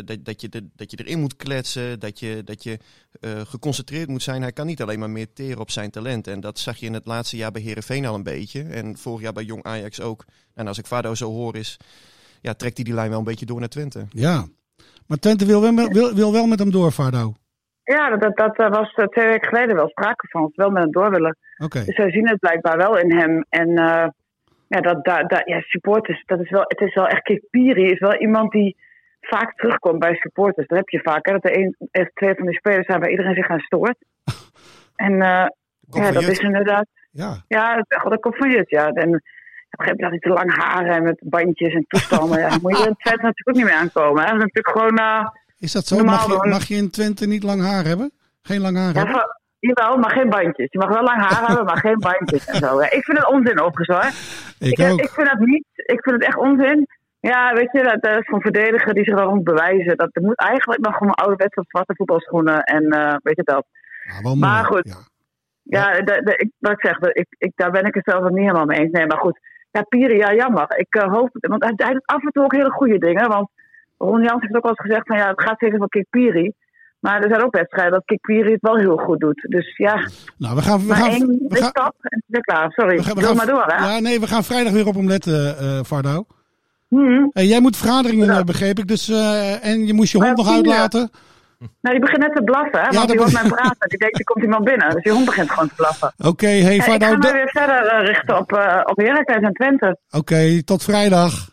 [0.06, 2.00] dat, dat, je de, dat je erin moet kletsen.
[2.00, 2.80] Dat je, dat je
[3.48, 4.42] geconcentreerd moet zijn.
[4.42, 6.28] Hij kan niet alleen maar meer teren op zijn talent.
[6.28, 8.64] En dat zag je in het laatste jaar bij Herenveen al een beetje.
[8.64, 10.26] En vorig jaar bij Jong Ajax ook.
[10.54, 11.78] En als ik Vado zo hoor is,
[12.46, 14.06] ja, trekt hij die lijn wel een beetje door naar Twente.
[14.10, 14.46] Ja.
[15.08, 17.34] Maar Twente wil wel, met- wil, wil wel met hem door, Fardo.
[17.84, 20.50] Ja, dat, dat, dat eh, was eh, twee weken geleden wel sprake van.
[20.54, 21.38] Ze wel met hem door willen.
[21.64, 21.84] Oké.
[21.84, 23.46] Dus zij zien het blijkbaar wel in hem.
[23.50, 24.08] En eh,
[24.68, 27.22] ja, dat, dat, dat, ja, supporters, dat is wel, het is wel echt.
[27.24, 28.76] Kijk, Piri is wel iemand die
[29.22, 30.68] vaak terugkomt bij supporters.
[30.68, 31.32] Dat heb je vaak, hè?
[31.32, 33.98] Dat er een, echt twee van die spelers zijn waar iedereen zich aan stoort.
[34.96, 35.46] En eh,
[35.90, 36.32] Komt ja, dat Jut.
[36.32, 36.86] is inderdaad.
[37.12, 37.44] Ja.
[37.48, 38.90] Ja, dat, dat komt van Jut, ja.
[38.90, 39.22] En
[39.76, 42.40] ik begreep dat hij te lang haren en met bandjes en toestanden.
[42.40, 44.24] ja, moet je in Twente natuurlijk ook niet mee aankomen.
[44.24, 44.32] Hè?
[44.32, 44.98] Dat is natuurlijk gewoon.
[44.98, 45.28] eh,
[45.60, 45.96] Is dat zo?
[45.96, 48.12] Normaal Mag je, mag je in Twente niet lang haar hebben?
[48.42, 49.38] Geen lang haar hebben?
[49.60, 50.68] jawel, maar geen bandjes.
[50.72, 52.82] Je mag wel lang haar hebben, maar geen bandjes en zo.
[52.82, 54.12] Ja, ik vind het onzin overigens hoor.
[54.70, 55.00] Ik ik, ook.
[55.00, 55.66] ik vind dat niet.
[55.76, 56.88] Ik vind het echt onzin.
[57.20, 59.98] Ja, weet je, dat, dat is van verdediger die zich moet bewijzen.
[59.98, 63.66] Dat er moet eigenlijk nog gewoon ouderwetse zwarte voetbalschoenen en eh, weet je dat.
[64.24, 64.88] Ja, maar goed.
[64.88, 65.14] Ja.
[65.94, 68.24] Ja, de, de, ik, wat ik zeg, de- ik, ik, daar ben ik het zelf
[68.24, 68.92] ook niet helemaal mee eens.
[68.92, 69.40] Nee, maar goed.
[69.76, 70.78] Ja, Piri, ja, jammer.
[70.78, 71.48] Ik eh, hoop het.
[71.48, 73.28] Want hij, hij doet af en toe ook hele goede dingen.
[73.28, 73.50] Want
[73.98, 76.54] Ron Jans heeft ook al eens gezegd van ja, het gaat zeker van Kik Piri.
[77.00, 79.46] Maar er zijn ook wedstrijden dat Kik Piri het wel heel goed doet.
[79.50, 80.08] Dus ja,
[80.38, 80.80] Nou, we gaan...
[80.80, 82.72] We maar gaan, één we gaan, stap en het is weer klaar.
[82.72, 83.94] Sorry, we gaan, we maar door hè.
[83.94, 86.26] Ja, nee, we gaan vrijdag weer op hem letten, Fardo.
[87.34, 88.88] Hey, jij moet vergaderingen, eh, begreep ik.
[88.88, 91.10] Dus, eh, en je moest je hond nog uur.
[91.82, 92.86] Nou, die begint net te blaffen, hè?
[92.86, 93.90] Ja, Want die hoort mij praten.
[93.90, 94.90] Die denkt, er komt iemand binnen.
[94.90, 96.14] Dus die hond begint gewoon te blaffen.
[96.18, 99.54] Oké, hey Ja, ik ga me weer verder eh, richten op, eh op Heracles en
[99.54, 99.98] Twente.
[100.10, 101.50] Oké, tot vrijdag.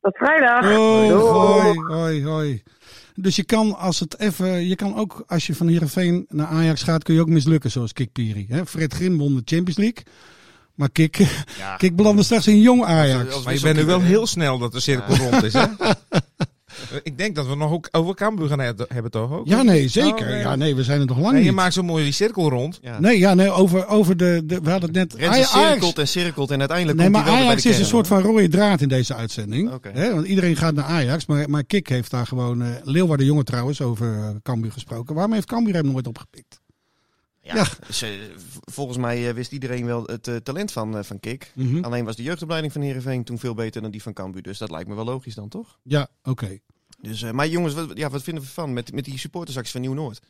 [0.00, 0.64] Tot vrijdag.
[0.64, 2.62] Hoi, hoi, hoi, hoi.
[3.14, 6.82] Dus je kan, als het even, je kan ook, als je van Heerenveen naar Ajax
[6.82, 8.46] gaat, kun je ook mislukken, zoals Kik Piri.
[8.48, 8.66] Hè?
[8.66, 10.02] Fred Grim won de Champions League.
[10.74, 11.26] Maar Kik,
[11.76, 13.44] Kik belandde straks in jong Ajax.
[13.44, 15.64] Maar je bent nu wel heel snel dat de cirkel rond is, hè?
[17.02, 19.46] Ik denk dat we nog ook over Cambuur gaan he- hebben, toch ook?
[19.46, 20.12] Ja, nee, zeker.
[20.14, 20.38] Oh, nee.
[20.38, 21.56] Ja, nee, we zijn er nog lang Nee, je niet.
[21.56, 22.78] maakt zo mooi die cirkel rond.
[22.82, 23.00] Ja.
[23.00, 25.22] Nee, ja, nee, over, over de, de, we hadden het net.
[25.28, 27.82] Ajax, cirkelt en cirkelt en uiteindelijk nee, komt maar hij wel Ajax bij de is
[27.84, 29.70] een soort van rode draad in deze uitzending.
[29.92, 30.14] Hè?
[30.14, 33.80] Want iedereen gaat naar Ajax, maar, maar Kik heeft daar gewoon, eh Leeuwarden Jongen trouwens,
[33.80, 35.14] over eh, Cambuur gesproken.
[35.14, 36.62] Waarom heeft Cambuur hem nooit opgepikt?
[37.44, 37.66] Ja, Ja.
[37.86, 38.10] dus, eh,
[38.64, 41.52] volgens mij eh, wist iedereen wel het eh, talent van, van Kik.
[41.54, 41.84] Mhm.
[41.84, 44.42] Alleen was de jeugdopleiding van Heerenveen toen veel beter dan die van Cambuur.
[44.42, 45.78] Dus dat lijkt me wel logisch dan, toch?
[45.82, 46.58] Ja, oké.
[47.00, 49.80] Dus, eh, maar jongens, wat, ja, wat vinden we van met, met die supportersactie van
[49.80, 50.20] Nieuw-Noord?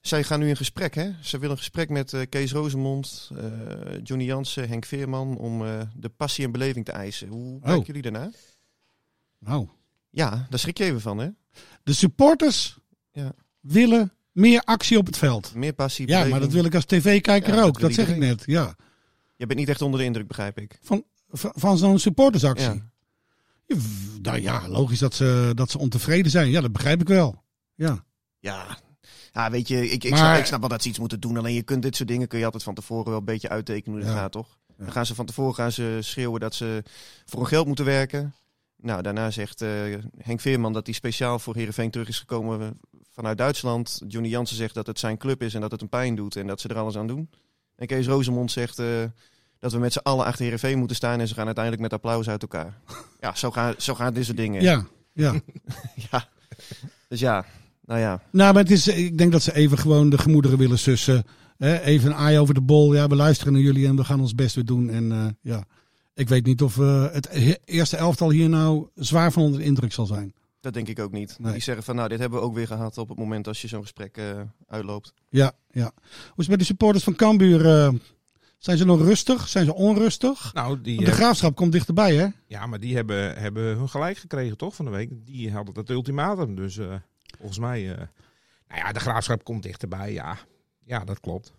[0.00, 1.10] Zij gaan nu in gesprek, hè?
[1.22, 3.46] Ze willen een gesprek met eh, Kees Rozemond, eh,
[4.02, 5.36] Johnny Jansen, Henk Veerman...
[5.36, 7.28] om eh, de passie en beleving te eisen.
[7.28, 8.30] Hoe kijken jullie daarnaar?
[9.38, 9.68] Nou,
[10.10, 11.28] Ja, daar schrik je even van, hè?
[11.82, 12.78] de supporters
[13.12, 13.32] Ja.
[13.60, 15.54] willen meer actie op het veld.
[15.54, 17.80] Meer passie, Ja, maar dat wil ik als tv-kijker Ja, dat ook.
[17.80, 18.42] Dat zeg ik net.
[18.46, 18.76] Ja.
[19.36, 20.78] Je bent niet echt onder de indruk, begrijp ik.
[20.82, 22.82] Van, van, van zo'n supportersactie.
[23.66, 23.76] Ja.
[24.22, 26.50] Nou ja, logisch dat ze, dat ze ontevreden zijn.
[26.50, 27.42] Ja, dat begrijp ik wel.
[27.74, 28.04] Ja.
[28.38, 28.78] Ja,
[29.32, 31.36] ja weet je, ik, ik, Maar- snap, ik snap wel dat ze iets moeten doen.
[31.36, 33.96] Alleen je kunt dit soort dingen kun je altijd van tevoren wel een beetje uittekenen
[33.98, 34.20] hoe het Ja.
[34.20, 34.58] gaat, toch?
[34.76, 36.82] Dan gaan ze van tevoren gaan ze schreeuwen dat ze
[37.24, 38.34] voor hun geld moeten werken.
[38.76, 39.70] Nou, daarna zegt eh,
[40.18, 42.80] Henk Veerman dat hij speciaal voor Heerenveen terug is gekomen
[43.20, 44.00] vanuit Duitsland.
[44.08, 46.46] Johnny Jansen zegt dat het zijn club is en dat het hem pijn doet en
[46.46, 47.30] dat ze er alles aan doen.
[47.76, 48.86] En Kees Rozemond zegt eh,
[49.58, 52.28] dat we met z'n allen achter Heerenveen moeten staan en ze gaan uiteindelijk met applaus
[52.28, 52.78] uit elkaar.
[53.20, 54.62] Ja, zo gaan, zo gaan dit soort dingen.
[54.62, 55.34] Ja, ja.
[56.10, 56.28] Ja.
[57.08, 57.44] Dus ja,
[57.84, 58.22] nou ja.
[58.32, 61.24] Nou, maar het is, ik denk dat ze even gewoon de gemoederen willen sussen.
[61.56, 61.80] Hè?
[61.80, 62.94] Even een aai over de bol.
[62.94, 64.90] Ja, we luisteren naar jullie en we gaan ons best weer doen.
[64.90, 65.64] En eh, ja,
[66.14, 69.66] Ik weet niet of eh, het he- eerste elftal hier nou zwaar van onder de
[69.66, 70.34] indruk zal zijn.
[70.60, 71.36] Dat denk ik ook niet.
[71.38, 71.52] Nee.
[71.52, 73.68] Die zeggen van nou, dit hebben we ook weer gehad op het moment als je
[73.68, 75.12] zo'n gesprek eh, uitloopt.
[75.28, 75.92] Ja, ja.
[76.02, 77.66] Hoe is het met de supporters van Cambuur?
[77.66, 77.92] eh,
[78.58, 79.48] zijn ze nog rustig?
[79.48, 80.54] Zijn ze onrustig?
[80.54, 82.26] Nou, die, Want de eh, graafschap komt dichterbij, hè?
[82.46, 85.10] ja, maar die hebben, hebben hun gelijk gekregen, toch, van de week.
[85.26, 86.54] Die hadden dat ultimatum.
[86.54, 86.94] Dus eh,
[87.38, 87.90] volgens mij...
[87.92, 87.96] eh,
[88.68, 90.36] nou ja, de graafschap komt dichterbij, ja.
[90.84, 91.52] Ja, dat klopt.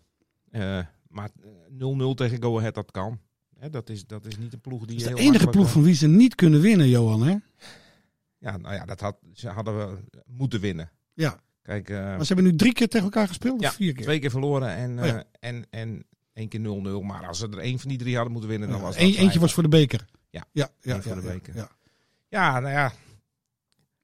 [0.52, 3.20] Eh, maar eh, 0-0 tegen Go Ahead, dat kan.
[3.60, 4.98] Hè, dat, is, dat is niet een ploeg die...
[4.98, 7.36] Dat is de heel enige ploeg van wie ze niet kunnen winnen, Johan, hè?
[8.42, 10.92] Ja, nou ja, dat had, ze hadden we moeten winnen.
[11.14, 11.40] Ja.
[11.62, 13.62] Kijk, eh, Maar ze hebben nu drie keer tegen elkaar gespeeld?
[13.62, 14.04] Ja, of vier keer?
[14.04, 15.18] twee keer verloren en, Oh ja.
[15.18, 17.06] eh, en, en één keer 0-0.
[17.06, 19.20] Maar als ze er één van die drie hadden moeten winnen, dan was Eén- dat
[19.20, 20.06] eentje was voor de beker.
[20.30, 21.56] Ja, ja, ja, voor ja, de beker.
[21.56, 21.70] ja.
[22.30, 22.92] Ja, nou ja.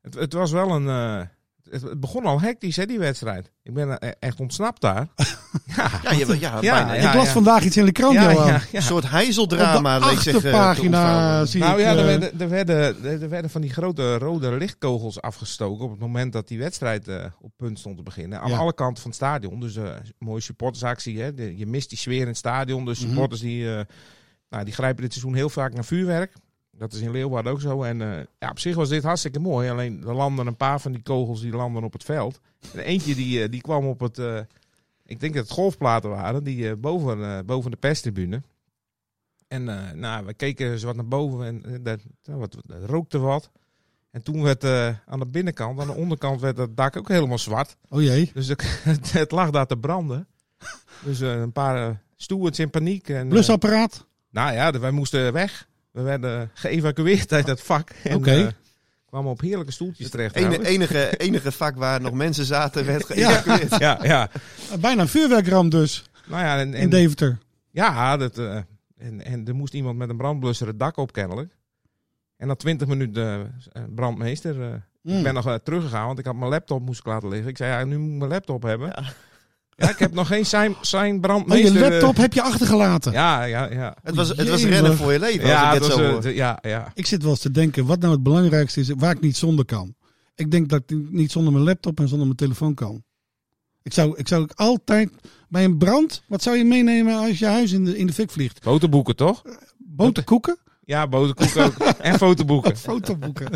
[0.02, 1.30] Het, het was wel een...
[1.72, 3.52] het, het begon al hectisch, hè, die wedstrijd.
[3.64, 5.08] Ik ben eh, echt ontsnapt daar.
[5.76, 6.94] ja, Ja, je, ja, Ja, bijna.
[6.94, 7.10] ja.
[7.10, 8.48] ik las vandaag iets in de krant, ja, Johan.
[8.48, 8.62] ja, ja.
[8.72, 11.86] Een soort heizeldrama Op de leek zich eh, te achterpagina zie Nou ik...
[11.86, 15.92] ja, er eh, werden, er, werden, er werden van die grote rode lichtkogels afgestoken op
[15.92, 18.40] het moment dat die wedstrijd eh, op punt stond te beginnen.
[18.42, 18.58] Aan Ja.
[18.58, 19.60] alle kanten van het stadion.
[19.60, 21.22] Dus een mooie supportersactie.
[21.22, 21.34] Hè?
[21.34, 22.86] De- je mist die sfeer in het stadion.
[22.86, 23.08] Dus Mhm.
[23.10, 23.82] supporters die, eh,
[24.50, 26.34] nou, die grijpen dit seizoen heel vaak naar vuurwerk.
[26.78, 27.84] Dat is in Leeuwarden ook zo.
[27.84, 29.70] En eh, ja, op zich was dit hartstikke mooi.
[29.70, 32.40] Alleen er landen een paar van die kogels die landen op het veld.
[32.74, 34.18] En eentje die, eh, die kwam op het...
[34.20, 34.40] eh,
[35.06, 36.44] ik denk dat het golfplaten waren.
[36.44, 38.42] Die boven, boven de perstribune.
[39.48, 39.64] En
[40.00, 43.52] nou, we keken zo wat naar boven en dat, nou, wat, dat rookte wat.
[44.12, 44.64] En toen werd
[45.06, 47.78] aan de binnenkant, aan de onderkant, werd het dak ook helemaal zwart.
[47.90, 48.32] Oh jee.
[48.34, 50.28] Dus het, het lag daar te branden.
[51.04, 53.10] Dus een paar uh, stewards in paniek.
[53.10, 54.06] En, Blusapparaat?
[54.30, 55.68] nou ja, wij moesten weg.
[55.98, 57.90] We werden geëvacueerd uit dat vak.
[58.04, 58.32] En, Oké.
[58.32, 58.48] eh,
[59.06, 60.34] kwamen op heerlijke stoeltjes terecht.
[60.36, 60.68] Trouwens.
[60.68, 63.78] enige, enige vak waar nog mensen zaten werd geëvacueerd.
[63.80, 64.30] Ja, ja.
[64.80, 67.38] Bijna een vuurwerkramp dus, Nou ja, en, in en, Deventer.
[67.72, 68.56] ja dat, eh,
[68.98, 71.56] en, en er moest iemand met een brandblusser het dak op kennelijk.
[72.38, 74.62] En na twintig minuten eh, brandmeester.
[74.62, 75.18] eh, Mm.
[75.18, 77.50] Ik ben nog teruggegaan, want ik had mijn laptop moest ik laten liggen.
[77.50, 78.88] Ik zei, ja, nu moet ik mijn laptop hebben.
[78.88, 79.04] Ja.
[79.80, 81.74] Ja, ik heb nog geen zijn, zijn Oh, brandmeester.
[81.74, 83.12] je eh, laptop heb je achtergelaten.
[83.12, 83.96] Ja, ja, ja.
[84.04, 86.34] Het was, het was rennen voor je leven ja, als ik het zo hoor.
[86.34, 86.92] ja, ja.
[86.94, 89.66] Ik zit wel eens te denken, wat nou het belangrijkste is waar ik niet zonder
[89.66, 89.96] kan.
[90.36, 93.04] Ik denk dat ik niet zonder mijn laptop en zonder mijn telefoon kan.
[93.82, 95.10] Ik zou, ik zou ook altijd
[95.50, 98.32] bij een brand, wat zou je meenemen als je huis in de, in de fik
[98.32, 98.60] vliegt?
[98.62, 99.42] Fotoboeken, toch?
[99.78, 100.58] Boterkoeken?
[100.84, 101.74] Ja, boterkoeken ook.
[101.78, 102.78] en fotoboeken.
[102.88, 103.52] Fotoboeken.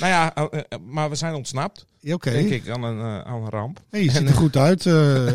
[0.00, 2.30] Nou ja, eh, eh, maar we zijn ontsnapt, Oké.
[2.30, 3.80] denk ik, aan een, eh, aan een ramp.
[3.90, 4.84] Hey, je ziet er goed uit.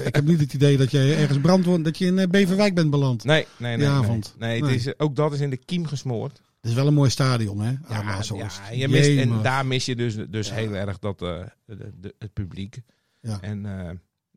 [0.05, 3.23] Ik heb niet het idee dat je ergens brand dat je in Beverwijk bent beland.
[3.23, 3.87] Nee, nee, nee.
[3.87, 4.19] Nee.
[4.37, 4.75] Nee, het Nee.
[4.75, 6.41] Is, ook dat is in de kiem gesmoord.
[6.61, 7.71] Het is wel een mooi stadion, hè?
[7.89, 10.53] Ja, ja, je mist, en daar mis je dus, dus Ja.
[10.53, 12.81] heel erg dat, de, de- het publiek.
[13.19, 13.37] Ja.
[13.41, 13.61] En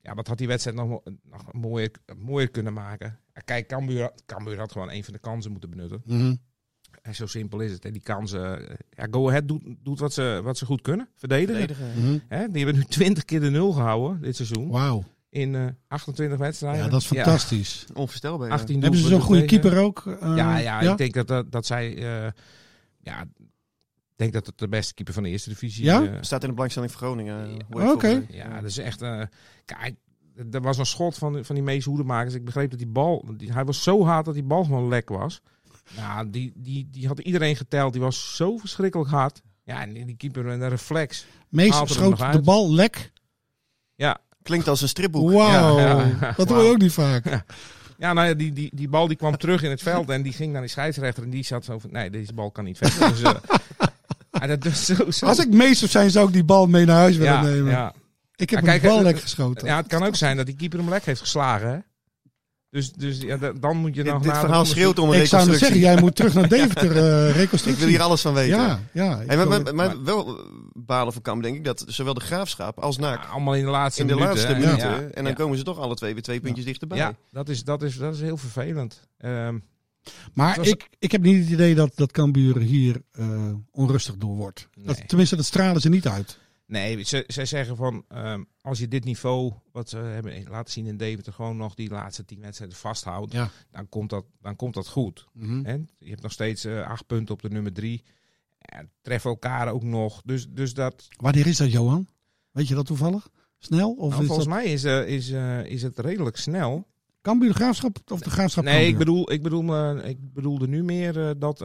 [0.03, 1.01] ja, dat had die wedstrijd nog,
[1.31, 3.19] nog mooier, mooier kunnen maken.
[3.45, 6.03] Kijk, Cambuur, Cambuur had gewoon een van de kansen moeten benutten.
[6.05, 6.35] Mhm.
[7.07, 7.83] En zo simpel is het.
[7.83, 7.91] Hè.
[7.91, 11.09] Die kansen, eh, ja, Go Ahead doet, doet wat, ze, wat ze goed kunnen.
[11.15, 11.57] Verdedigen.
[11.57, 12.03] Verdedigen.
[12.03, 12.19] Mhm.
[12.29, 14.69] Hè, die hebben nu 20 keer de nul gehouden dit seizoen.
[14.69, 15.05] Wauw.
[15.29, 16.85] In eh, 28 wedstrijden.
[16.85, 17.87] Ja, dat is fantastisch.
[17.95, 18.49] Onvoorstelbaar.
[18.49, 18.55] ja.
[18.55, 19.61] 18 Hebben ze zo'n goede tegen.
[19.61, 20.03] keeper ook?
[20.21, 21.97] Eh, Ja, ja, ik denk dat, dat, dat zij...
[21.97, 22.31] eh,
[23.01, 25.85] ja, ik denk dat het de beste keeper van de eerste divisie...
[25.85, 26.05] Ja?
[26.05, 27.49] eh, Staat in de belangstelling voor Groningen.
[27.71, 27.93] Ja.
[27.93, 28.27] Oké.
[28.31, 29.03] Ja, dat is echt.
[29.03, 29.23] eh
[29.65, 29.95] kijk,
[30.51, 32.35] er was een schot van, van die Mees Hoedemakers.
[32.35, 33.25] Ik begreep dat die bal.
[33.37, 35.41] Die, hij was zo hard dat die bal gewoon lek was.
[35.97, 37.93] Nou, die, die, die had iedereen geteld.
[37.93, 39.43] Die was zo verschrikkelijk hard.
[39.65, 41.27] Ja, en die keeper met een reflex.
[41.49, 43.13] Meest haalt hem schoot de bal lek.
[43.95, 45.31] Ja, Klinkt als een stripboek.
[45.31, 45.79] Wauw.
[45.79, 46.33] Ja, ja.
[46.37, 47.25] Dat hoor je ook niet vaak.
[47.99, 50.11] ja nou ja, die, die, die bal die kwam terug in het veld.
[50.11, 51.23] En die ging naar die scheidsrechter.
[51.23, 53.09] En die zat zo van: nee, deze bal kan niet verder.
[53.09, 53.35] Dus, eh,
[54.31, 55.27] ja, dat is zo, zo.
[55.27, 57.71] Als ik meest zou zijn, zou ik die bal mee naar huis willen ja, nemen.
[57.71, 57.93] ja.
[58.37, 59.67] Ik heb Ja, kijk, bal eh, lek geschoten.
[59.67, 61.69] ja, het kan ook zijn dat die keeper hem lek heeft geslagen.
[61.69, 61.79] Hè?
[62.77, 65.21] Dus, dus ja, da- dan moet je Dit, nog dit naar verhaal schreeuwt om een
[65.21, 65.79] ik zou reconstructie.
[65.81, 67.81] zeggen, jij moet terug naar Deventer eh ik reconstructie.
[67.85, 68.57] wil hier alles van weten.
[68.59, 69.23] Ja, ja.
[69.27, 72.79] maar, wil- maar, maar wel eh, balen voor Kamp, denk ik, dat zowel de graafschap
[72.79, 74.35] als NAC Ja, allemaal in de laatste in de minuten.
[74.37, 74.89] laatste minuten.
[74.91, 74.97] Ja.
[74.97, 75.33] En dan ja.
[75.33, 76.99] komen ze toch alle twee weer twee puntjes dichterbij.
[76.99, 79.01] Ja, dat is, dat, is, dat is heel vervelend.
[79.19, 79.59] Ehm,
[80.35, 83.29] maar was- ik, ik heb niet het idee dat, dat Cambuur hier eh,
[83.71, 84.69] onrustig door wordt.
[84.75, 84.87] Nee.
[84.87, 86.39] Dat, tenminste, dat stralen ze niet uit.
[86.67, 90.87] Nee, ze, zij zeggen van, ehm, als je dit niveau, wat ze hebben laten zien
[90.87, 93.51] in Deventer, gewoon nog die laatste tien wedstrijden vasthoudt, Ja.
[93.71, 95.27] dan, komt dat, dan komt dat goed.
[95.63, 95.73] Hè?
[95.99, 98.05] Je hebt nog steeds eh, acht punten op de nummer drie.
[98.59, 100.23] En treffen elkaar ook nog.
[100.25, 102.09] Dus, dus dat, Wanneer is dat, Johan?
[102.51, 103.29] Weet je dat toevallig?
[103.59, 103.93] Snel?
[103.93, 106.87] Of nou, volgens dat mij is, eh, is, eh, is het redelijk snel.
[107.23, 111.39] Cambuur de Graafschap of de Graafschap Nee, ik bedoel, ik, bedoel, ik bedoelde nu meer
[111.39, 111.61] dat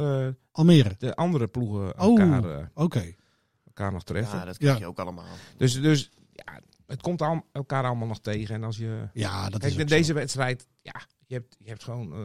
[0.52, 0.96] Almere.
[0.98, 2.20] de andere ploegen Oh.
[2.20, 3.14] elkaar, eh, Oké.
[3.82, 4.38] Elkaar nog treffen.
[4.40, 4.80] Ja, dat krijg Ja.
[4.80, 5.26] je ook allemaal.
[5.58, 8.56] Dus, dus ja, het komt al, elkaar allemaal nog tegen.
[8.56, 9.10] En als je.
[9.14, 10.14] Ja, dat Kijk, is in deze zo.
[10.14, 12.14] wedstrijd, ja, je hebt, je hebt gewoon.
[12.14, 12.20] eh,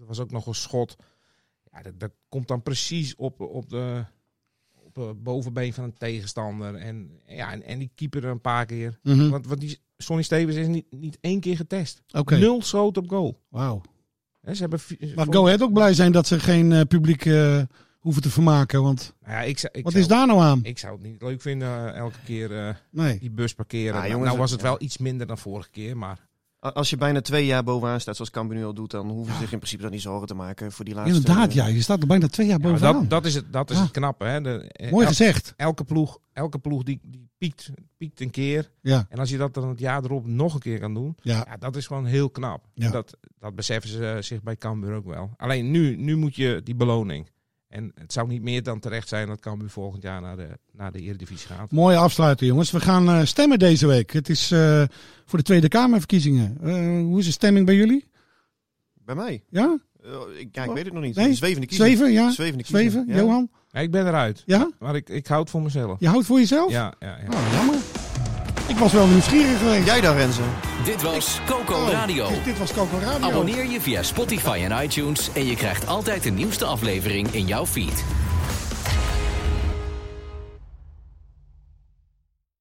[0.00, 0.96] er was ook nog een schot.
[1.72, 4.04] Ja, dat, dat komt dan precies op, op de
[4.82, 6.74] op het bovenbeen van een tegenstander.
[6.74, 8.98] En, ja, en, en die keeper een paar keer.
[9.02, 9.28] Mhm.
[9.28, 12.02] Want, want die Sonny Stevens is niet, niet één keer getest.
[12.12, 12.36] Oké.
[12.36, 13.42] Nul schoot op goal.
[13.48, 13.80] Wauw.
[14.40, 14.80] Hè, ze hebben
[15.14, 17.62] Maar Go Ahead ook blij zijn dat ze geen eh, publiek eh,
[18.00, 18.82] hoeven te vermaken.
[18.82, 20.60] Want Nou ja, ik, zou- ik wat zou- is daar nou aan?
[20.62, 23.18] Ik zou het niet leuk vinden eh, elke keer eh, Nee.
[23.18, 23.86] die bus parkeren.
[23.94, 24.66] Ja, nou, jongens, nou was het ja.
[24.66, 26.28] wel iets minder dan vorige keer, maar
[26.60, 29.40] Als je bijna twee jaar bovenaan staat, zoals Cambuur nu al doet, dan hoeven ze
[29.40, 31.16] zich in principe dan niet zorgen te maken voor die laatste.
[31.16, 31.66] Inderdaad, eh, ja.
[31.66, 32.92] Je staat er bijna twee jaar Ja, bovenaan.
[33.00, 33.82] dat, dat is het, dat is Ja.
[33.82, 34.24] het knappe.
[34.24, 34.40] Hè?
[34.40, 35.54] De, eh, Mooi el- gezegd.
[35.56, 38.70] elke ploeg, elke ploeg die, die piekt, piekt een keer.
[38.82, 39.06] Ja.
[39.08, 41.44] En als je dat dan het jaar erop nog een keer kan doen, Ja.
[41.48, 42.64] ja, dat is gewoon heel knap.
[42.74, 45.30] Dat, dat beseffen ze eh, zich bij Cambuur ook wel.
[45.36, 47.26] Alleen nu, nu moet je die beloning.
[47.70, 50.92] En het zou niet meer dan terecht zijn dat Cambuur volgend jaar naar de, naar
[50.92, 51.70] de Eredivisie gaat.
[51.70, 52.70] Mooie afsluiter, jongens.
[52.70, 54.12] We gaan eh, stemmen deze week.
[54.12, 54.82] Het is eh,
[55.24, 56.58] voor de Tweede Kamerverkiezingen.
[56.62, 58.08] Eh, hoe is de stemming bij jullie?
[59.04, 59.42] Bij mij?
[59.48, 59.78] Ja?
[60.02, 61.16] Eh, ik, ja, ik weet het nog niet.
[61.16, 61.34] Nee?
[61.34, 61.86] Zwevende kiezer.
[61.86, 62.30] Zweven, ja?
[62.30, 62.90] Zwevende kiezer.
[62.90, 63.16] Zweven, ja.
[63.16, 63.50] Johan?
[63.68, 64.42] Ja, ik ben eruit.
[64.46, 64.70] Ja?
[64.78, 66.00] Maar ik, ik houd het voor mezelf.
[66.00, 66.70] Je houdt voor jezelf?
[66.70, 67.28] Ja, ja, ja.
[67.28, 67.89] Oh, jammer.
[68.70, 69.86] Ik was wel nieuwsgierig geweest.
[69.86, 70.40] Jij dan, Renze?
[70.84, 72.28] Dit was Coco Oh, Radio.
[72.28, 73.28] Dit, dit was Coco Radio.
[73.28, 77.66] Abonneer je via Spotify en iTunes en je krijgt altijd de nieuwste aflevering in jouw
[77.66, 78.04] feed.